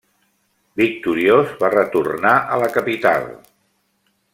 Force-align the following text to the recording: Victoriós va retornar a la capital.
Victoriós 0.81 1.53
va 1.65 1.71
retornar 1.75 2.35
a 2.57 2.61
la 2.65 2.71
capital. 2.79 3.33